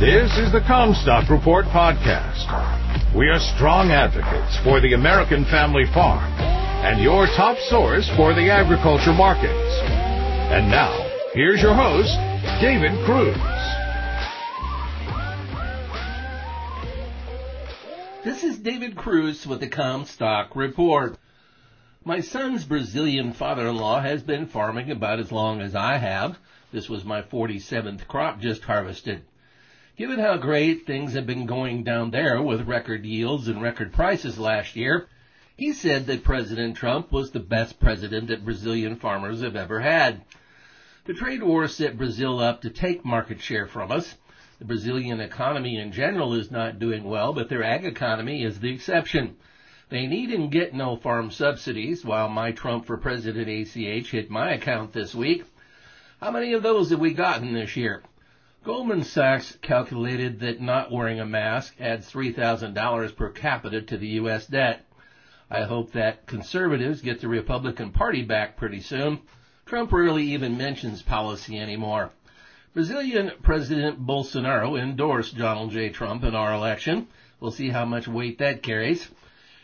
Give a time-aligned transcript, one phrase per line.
[0.00, 3.14] This is the Commstock Report podcast.
[3.14, 6.32] We are strong advocates for the American family farm
[6.82, 9.78] and your top source for the agriculture markets.
[10.50, 10.90] And now,
[11.32, 12.10] here's your host,
[12.60, 13.36] David Kruse.
[18.24, 21.16] This is David Kruse with the Commstock Report.
[22.04, 26.36] My son's Brazilian father-in-law has been farming about as long as I have.
[26.72, 29.22] This was my 47th crop just harvested.
[29.96, 34.40] Given how great things have been going down there with record yields and record prices
[34.40, 35.06] last year,
[35.56, 40.22] he said that President Trump was the best president that Brazilian farmers have ever had.
[41.04, 44.16] The trade war set Brazil up to take market share from us.
[44.58, 48.72] The Brazilian economy in general is not doing well, but their ag economy is the
[48.72, 49.36] exception.
[49.90, 54.54] They need and get no farm subsidies, while my Trump for President ACH hit my
[54.54, 55.44] account this week.
[56.20, 58.02] How many of those have we gotten this year?
[58.64, 64.46] Goldman Sachs calculated that not wearing a mask adds $3,000 per capita to the U.S.
[64.46, 64.86] debt.
[65.50, 69.20] I hope that conservatives get the Republican Party back pretty soon.
[69.66, 72.10] Trump rarely even mentions policy anymore.
[72.72, 75.90] Brazilian President Bolsonaro endorsed Donald J.
[75.90, 77.08] Trump in our election.
[77.40, 79.06] We'll see how much weight that carries.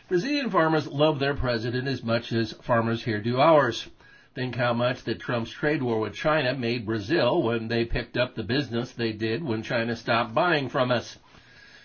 [0.09, 3.87] Brazilian farmers love their president as much as farmers here do ours.
[4.33, 8.33] Think how much that Trump's trade war with China made Brazil when they picked up
[8.33, 11.17] the business they did when China stopped buying from us.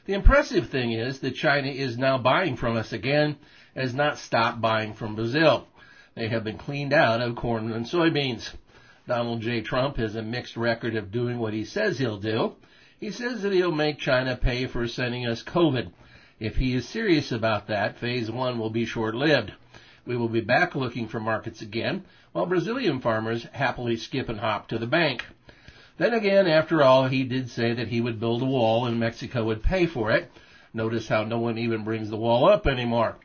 [0.04, 3.36] The impressive thing is that China is now buying from us again,
[3.74, 5.66] has not stopped buying from Brazil.
[6.14, 8.48] They have been cleaned out of corn and soybeans.
[9.08, 9.60] Donald J.
[9.62, 12.54] Trump has a mixed record of doing what he says he'll do.
[13.00, 15.90] He says that he'll make China pay for sending us COVID.
[16.38, 19.52] If he is serious about that, phase one will be short-lived.
[20.06, 24.68] We will be back looking for markets again, while Brazilian farmers happily skip and hop
[24.68, 25.26] to the bank.
[25.98, 29.44] Then again, after all, he did say that he would build a wall and Mexico
[29.44, 30.30] would pay for it.
[30.72, 33.16] Notice how no one even brings the wall up anymore.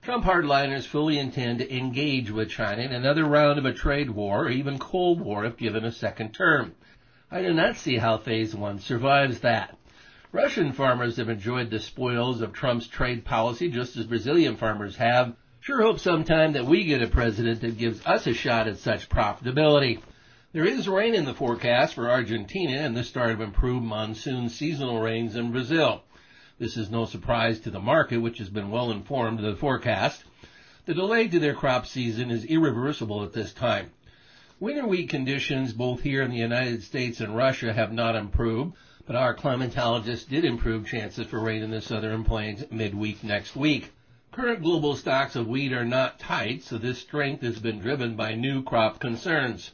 [0.00, 4.46] Trump hardliners fully intend to engage with China in another round of a trade war
[4.46, 6.74] or even Cold War if given a second term.
[7.30, 9.76] I do not see how phase one survives that.
[10.32, 15.36] Russian farmers have enjoyed the spoils of Trump's trade policy just as Brazilian farmers have.
[15.62, 19.08] Sure hope sometime that we get a president that gives us a shot at such
[19.08, 20.00] profitability.
[20.52, 25.00] There is rain in the forecast for Argentina and the start of improved monsoon seasonal
[25.00, 26.02] rains in Brazil.
[26.58, 30.24] This is no surprise to the market, which has been well informed of the forecast.
[30.86, 33.92] The delay to their crop season is irreversible at this time.
[34.58, 38.74] Winter wheat conditions both here in the United States and Russia have not improved,
[39.06, 43.92] but our climatologists did improve chances for rain in the southern plains midweek next week.
[44.32, 48.34] Current global stocks of wheat are not tight, so this strength has been driven by
[48.34, 49.72] new crop concerns.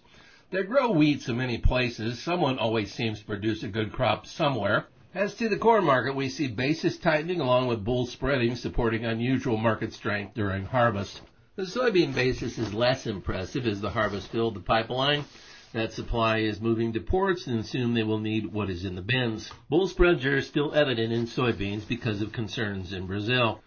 [0.51, 4.89] They grow wheat so many places, someone always seems to produce a good crop somewhere.
[5.15, 9.59] As to the corn market, we see basis tightening along with bull spreading supporting unusual
[9.59, 11.23] market strength during harvest.
[11.55, 15.25] The soybean basis is less impressive as the harvest filled the pipeline.
[15.73, 19.03] That supply is moving to ports and soon they will need what is in the
[19.03, 19.53] bins.
[19.71, 23.63] Bull spreads are still evident in soybeans because of concerns in Brazil.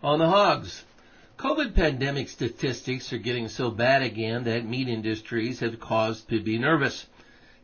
[0.00, 0.84] On the hogs,
[1.38, 6.56] COVID pandemic statistics are getting so bad again that meat industries have caused to be
[6.56, 7.06] nervous.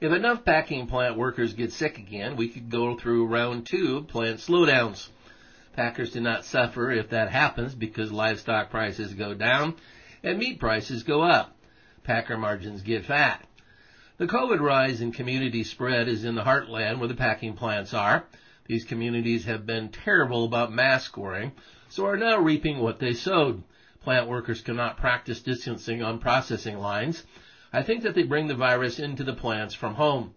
[0.00, 4.08] If enough packing plant workers get sick again, we could go through round two of
[4.08, 5.10] plant slowdowns.
[5.74, 9.76] Packers do not suffer if that happens because livestock prices go down
[10.24, 11.54] and meat prices go up
[12.02, 13.46] packer margins get fat.
[14.18, 18.24] The COVID rise in community spread is in the heartland where the packing plants are.
[18.66, 21.52] These communities have been terrible about mask wearing,
[21.90, 23.62] so are now reaping what they sowed.
[24.02, 27.24] Plant workers cannot practice distancing on processing lines.
[27.74, 30.34] I think that they bring the virus into the plants from home.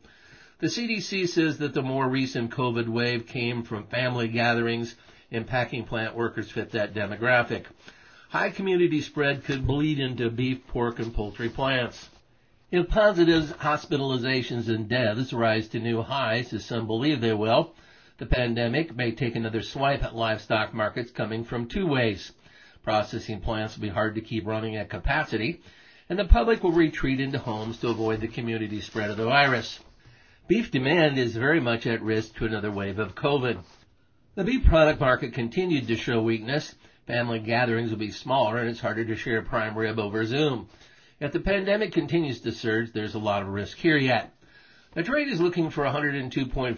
[0.59, 4.95] The CDC says that the more recent COVID wave came from family gatherings
[5.31, 7.65] and packing plant workers fit that demographic.
[8.29, 12.09] High community spread could bleed into beef, pork, and poultry plants.
[12.71, 17.73] If positives, hospitalizations, and deaths rise to new highs, as some believe they will,
[18.17, 22.31] the pandemic may take another swipe at livestock markets coming from two ways.
[22.83, 25.61] Processing plants will be hard to keep running at capacity,
[26.09, 29.79] and the public will retreat into homes to avoid the community spread of the virus.
[30.47, 33.59] Beef demand is very much at risk to another wave of COVID.
[34.35, 36.75] The beef product market continued to show weakness
[37.07, 40.67] Family gatherings will be smaller and it's harder to share prime rib over Zoom.
[41.21, 44.33] If the pandemic continues to surge, there's a lot of risk here yet.
[44.97, 46.75] The trade is looking for 102.4%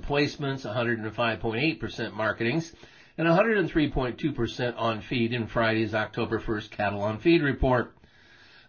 [0.00, 2.72] placements, 105.8% marketings,
[3.18, 7.94] and 103.2% on feed in Friday's October 1st cattle on feed report.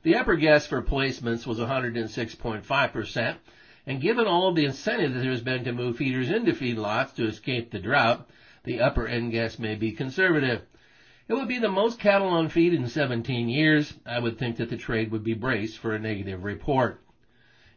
[0.04, 3.36] The upper guess for placements was 106.5%,
[3.88, 7.28] And given all of the incentive that there's been to move feeders into feedlots to
[7.28, 8.30] escape the drought,
[8.66, 10.64] the upper end guess may be conservative.
[11.30, 13.94] It would be the most cattle on feed in 17 years.
[14.06, 17.02] I would think that the trade would be braced for a negative report.